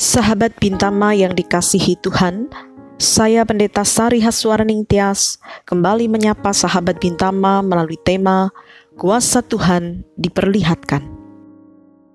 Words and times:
Sahabat 0.00 0.56
Bintama 0.56 1.12
yang 1.12 1.36
dikasihi 1.36 1.92
Tuhan, 2.00 2.48
saya 2.96 3.44
Pendeta 3.44 3.84
Sari 3.84 4.24
Haswaraning 4.24 4.88
Tias 4.88 5.36
kembali 5.68 6.08
menyapa 6.08 6.56
sahabat 6.56 6.96
Bintama 7.04 7.60
melalui 7.60 8.00
tema 8.00 8.48
Kuasa 8.96 9.44
Tuhan 9.44 10.00
diperlihatkan. 10.16 11.04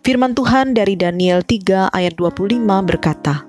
Firman 0.00 0.32
Tuhan 0.32 0.72
dari 0.72 0.96
Daniel 0.96 1.44
3 1.44 1.92
ayat 1.92 2.16
25 2.16 2.64
berkata, 2.64 3.44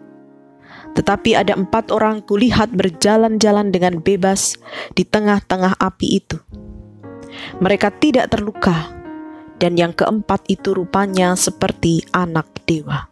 Tetapi 0.92 1.32
ada 1.32 1.56
empat 1.56 1.96
orang 1.96 2.20
kulihat 2.28 2.76
berjalan-jalan 2.76 3.72
dengan 3.72 4.04
bebas 4.04 4.60
di 4.92 5.08
tengah-tengah 5.08 5.80
api 5.80 6.20
itu. 6.20 6.36
Mereka 7.64 7.96
tidak 8.04 8.36
terluka, 8.36 8.92
dan 9.56 9.80
yang 9.80 9.96
keempat 9.96 10.44
itu 10.52 10.76
rupanya 10.76 11.40
seperti 11.40 12.04
anak 12.12 12.52
dewa. 12.68 13.08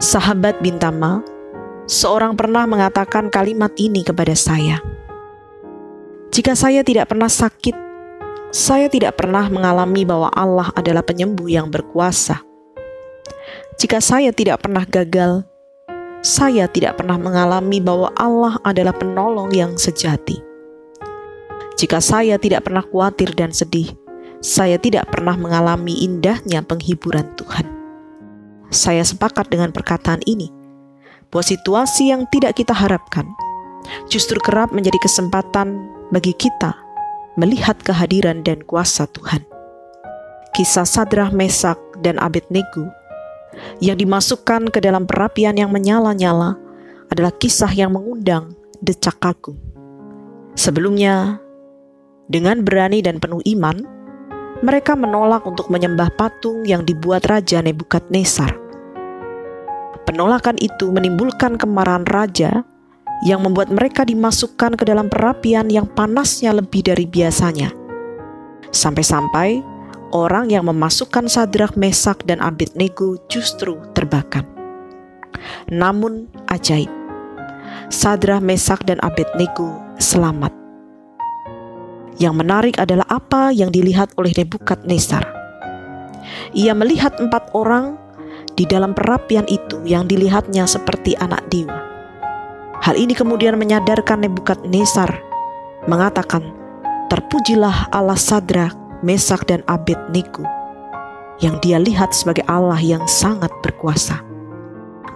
Sahabat 0.00 0.64
Bintama, 0.64 1.20
seorang 1.84 2.32
pernah 2.32 2.64
mengatakan 2.64 3.28
kalimat 3.28 3.68
ini 3.76 4.00
kepada 4.00 4.32
saya. 4.32 4.80
Jika 6.32 6.56
saya 6.56 6.80
tidak 6.80 7.12
pernah 7.12 7.28
sakit, 7.28 7.76
saya 8.48 8.88
tidak 8.88 9.20
pernah 9.20 9.44
mengalami 9.52 10.08
bahwa 10.08 10.32
Allah 10.32 10.72
adalah 10.72 11.04
penyembuh 11.04 11.52
yang 11.52 11.68
berkuasa. 11.68 12.40
Jika 13.76 14.00
saya 14.00 14.32
tidak 14.32 14.64
pernah 14.64 14.88
gagal, 14.88 15.44
saya 16.24 16.64
tidak 16.64 16.96
pernah 16.96 17.20
mengalami 17.20 17.84
bahwa 17.84 18.08
Allah 18.16 18.56
adalah 18.64 18.96
penolong 18.96 19.52
yang 19.52 19.76
sejati. 19.76 20.40
Jika 21.76 22.00
saya 22.00 22.40
tidak 22.40 22.64
pernah 22.64 22.88
khawatir 22.88 23.36
dan 23.36 23.52
sedih, 23.52 23.92
saya 24.40 24.80
tidak 24.80 25.12
pernah 25.12 25.36
mengalami 25.36 26.08
indahnya 26.08 26.64
penghiburan 26.64 27.36
Tuhan 27.36 27.79
saya 28.70 29.02
sepakat 29.02 29.50
dengan 29.50 29.74
perkataan 29.74 30.22
ini, 30.24 30.50
bahwa 31.30 31.44
situasi 31.44 32.10
yang 32.10 32.26
tidak 32.30 32.58
kita 32.58 32.74
harapkan 32.74 33.26
justru 34.06 34.38
kerap 34.42 34.70
menjadi 34.70 34.98
kesempatan 35.02 35.90
bagi 36.10 36.34
kita 36.34 36.74
melihat 37.38 37.78
kehadiran 37.82 38.42
dan 38.42 38.62
kuasa 38.66 39.06
Tuhan. 39.10 39.42
Kisah 40.50 40.86
Sadrah 40.86 41.30
Mesak 41.30 41.78
dan 42.02 42.18
Abednego 42.18 42.90
yang 43.78 43.98
dimasukkan 43.98 44.70
ke 44.74 44.82
dalam 44.82 45.06
perapian 45.06 45.54
yang 45.54 45.70
menyala-nyala 45.70 46.58
adalah 47.10 47.32
kisah 47.34 47.70
yang 47.70 47.94
mengundang 47.94 48.54
decak 48.82 49.18
kagum. 49.22 49.58
Sebelumnya, 50.58 51.38
dengan 52.26 52.66
berani 52.66 53.02
dan 53.02 53.22
penuh 53.22 53.42
iman, 53.54 53.82
mereka 54.60 54.92
menolak 54.92 55.48
untuk 55.48 55.72
menyembah 55.72 56.12
patung 56.12 56.68
yang 56.68 56.84
dibuat 56.84 57.24
Raja 57.24 57.64
Nebukadnezar. 57.64 58.52
Penolakan 60.04 60.60
itu 60.60 60.92
menimbulkan 60.92 61.56
kemarahan 61.56 62.04
raja 62.04 62.64
yang 63.24 63.40
membuat 63.44 63.72
mereka 63.72 64.04
dimasukkan 64.04 64.76
ke 64.76 64.84
dalam 64.84 65.08
perapian 65.08 65.68
yang 65.68 65.88
panasnya 65.88 66.56
lebih 66.56 66.84
dari 66.84 67.04
biasanya. 67.08 67.72
Sampai-sampai 68.68 69.64
orang 70.12 70.52
yang 70.52 70.68
memasukkan 70.68 71.30
Sadrak, 71.30 71.78
Mesak, 71.78 72.24
dan 72.28 72.42
Abednego 72.44 73.16
justru 73.32 73.80
terbakar. 73.96 74.44
Namun 75.72 76.28
ajaib, 76.52 76.90
Sadrak, 77.88 78.44
Mesak, 78.44 78.84
dan 78.84 79.00
Abednego 79.00 79.78
selamat. 79.96 80.59
Yang 82.18 82.34
menarik 82.34 82.76
adalah 82.80 83.06
apa 83.06 83.54
yang 83.54 83.70
dilihat 83.70 84.10
oleh 84.18 84.34
Nebukadnezar. 84.34 85.22
Ia 86.56 86.74
melihat 86.74 87.16
empat 87.22 87.54
orang 87.54 87.94
di 88.58 88.66
dalam 88.66 88.92
perapian 88.92 89.46
itu 89.46 89.80
yang 89.86 90.10
dilihatnya 90.10 90.66
seperti 90.66 91.14
anak 91.20 91.40
dewa. 91.48 91.80
Hal 92.80 92.96
ini 92.96 93.12
kemudian 93.12 93.60
menyadarkan 93.60 94.24
Nebukadnezar 94.24 95.20
mengatakan, 95.86 96.42
Terpujilah 97.10 97.90
Allah 97.90 98.18
Sadrak, 98.18 98.74
Mesak 99.02 99.48
dan 99.48 99.64
Abednego 99.66 100.44
yang 101.40 101.56
dia 101.64 101.80
lihat 101.80 102.12
sebagai 102.12 102.44
Allah 102.46 102.78
yang 102.78 103.02
sangat 103.08 103.50
berkuasa. 103.64 104.20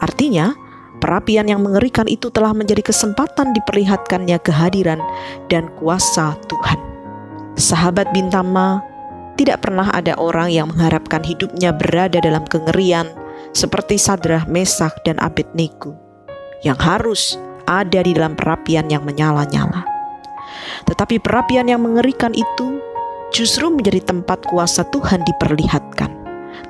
Artinya, 0.00 0.56
perapian 0.98 1.46
yang 1.48 1.60
mengerikan 1.60 2.08
itu 2.08 2.32
telah 2.32 2.56
menjadi 2.56 2.80
kesempatan 2.80 3.52
diperlihatkannya 3.52 4.40
kehadiran 4.40 5.00
dan 5.52 5.68
kuasa 5.76 6.36
Tuhan. 6.48 6.93
Sahabat 7.54 8.10
Bintama, 8.10 8.82
tidak 9.38 9.66
pernah 9.66 9.90
ada 9.94 10.14
orang 10.18 10.50
yang 10.50 10.70
mengharapkan 10.70 11.22
hidupnya 11.22 11.74
berada 11.74 12.18
dalam 12.18 12.42
kengerian, 12.46 13.06
seperti 13.54 13.94
Sadrah, 13.94 14.46
Mesak, 14.50 14.94
dan 15.06 15.18
Abednego 15.22 15.94
yang 16.66 16.80
harus 16.80 17.38
ada 17.68 18.00
di 18.02 18.16
dalam 18.16 18.34
perapian 18.34 18.88
yang 18.90 19.06
menyala-nyala. 19.06 19.86
Tetapi 20.88 21.20
perapian 21.20 21.68
yang 21.68 21.84
mengerikan 21.84 22.32
itu 22.34 22.80
justru 23.30 23.68
menjadi 23.70 24.02
tempat 24.02 24.42
kuasa 24.48 24.82
Tuhan 24.90 25.22
diperlihatkan. 25.22 26.10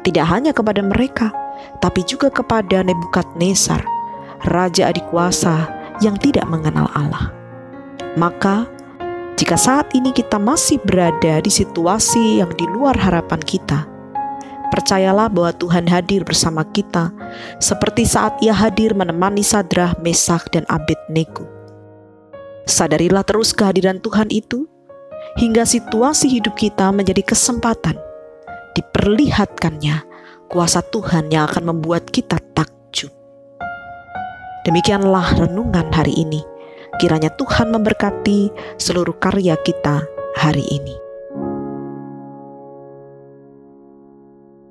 Tidak 0.04 0.26
hanya 0.26 0.52
kepada 0.52 0.84
mereka, 0.84 1.32
tapi 1.80 2.04
juga 2.04 2.28
kepada 2.28 2.84
Nebukadnezar, 2.84 3.80
raja 4.48 4.92
adik 4.92 5.08
kuasa 5.08 5.68
yang 6.04 6.18
tidak 6.20 6.44
mengenal 6.48 6.90
Allah. 6.92 7.32
Maka, 8.20 8.68
jika 9.34 9.58
saat 9.58 9.90
ini 9.94 10.14
kita 10.14 10.38
masih 10.38 10.78
berada 10.82 11.42
di 11.42 11.50
situasi 11.50 12.38
yang 12.42 12.50
di 12.54 12.66
luar 12.70 12.94
harapan 12.94 13.42
kita, 13.42 13.94
Percayalah 14.74 15.30
bahwa 15.30 15.54
Tuhan 15.54 15.86
hadir 15.86 16.26
bersama 16.26 16.66
kita, 16.66 17.14
seperti 17.62 18.02
saat 18.02 18.34
Ia 18.42 18.50
hadir 18.50 18.90
menemani 18.90 19.46
Sadrah, 19.46 19.94
Mesak, 20.02 20.50
dan 20.50 20.66
Abednego. 20.66 21.46
Sadarilah 22.66 23.22
terus 23.22 23.54
kehadiran 23.54 24.02
Tuhan 24.02 24.34
itu, 24.34 24.66
hingga 25.38 25.62
situasi 25.62 26.26
hidup 26.26 26.58
kita 26.58 26.90
menjadi 26.90 27.22
kesempatan 27.22 27.94
diperlihatkannya 28.74 30.02
kuasa 30.50 30.82
Tuhan 30.90 31.30
yang 31.30 31.46
akan 31.46 31.70
membuat 31.70 32.10
kita 32.10 32.42
takjub. 32.58 33.14
Demikianlah 34.66 35.38
renungan 35.38 35.86
hari 35.94 36.18
ini. 36.18 36.42
Kiranya 36.98 37.30
Tuhan 37.34 37.74
memberkati 37.74 38.54
seluruh 38.78 39.18
karya 39.18 39.58
kita 39.60 40.06
hari 40.38 40.62
ini. 40.70 41.03